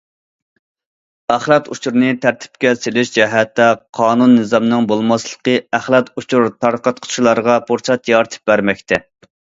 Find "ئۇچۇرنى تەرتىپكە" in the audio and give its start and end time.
1.75-2.71